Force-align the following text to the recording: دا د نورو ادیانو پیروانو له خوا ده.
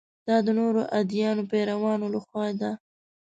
دا 0.27 0.35
د 0.45 0.47
نورو 0.59 0.81
ادیانو 0.99 1.43
پیروانو 1.51 2.05
له 2.13 2.19
خوا 2.25 2.45
ده. 2.59 2.71